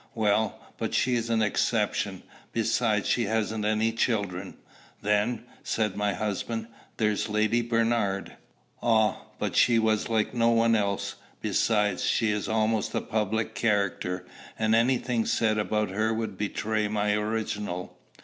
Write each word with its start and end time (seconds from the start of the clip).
"Well, 0.15 0.59
but 0.79 0.95
she's 0.95 1.29
an 1.29 1.43
exception. 1.43 2.23
Besides, 2.53 3.07
she 3.07 3.25
hasn't 3.25 3.65
any 3.65 3.91
children." 3.91 4.57
"Then," 5.03 5.43
said 5.61 5.95
my 5.95 6.13
husband, 6.15 6.69
"there's 6.97 7.29
Lady 7.29 7.61
Bernard" 7.61 8.35
"Ah! 8.81 9.25
but 9.37 9.55
she 9.55 9.77
was 9.77 10.09
like 10.09 10.33
no 10.33 10.49
one 10.49 10.73
else. 10.75 11.17
Besides, 11.39 12.03
she 12.03 12.31
is 12.31 12.49
almost 12.49 12.95
a 12.95 13.01
public 13.01 13.53
character, 13.53 14.25
and 14.57 14.73
any 14.73 14.97
thing 14.97 15.27
said 15.27 15.59
about 15.59 15.89
her 15.91 16.11
would 16.11 16.35
betray 16.35 16.87
my 16.87 17.13
original." 17.13 17.99